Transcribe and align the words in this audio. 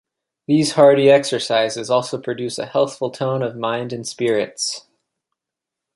These 0.47 0.71
hardy 0.71 1.11
exercises 1.11 1.91
also 1.91 2.17
produce 2.19 2.57
a 2.57 2.65
healthful 2.65 3.11
tone 3.11 3.43
of 3.43 3.55
mind 3.55 3.93
and 3.93 4.07
spirits. 4.07 4.87